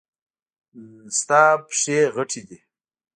[1.13, 2.59] د تا پښې غټي دي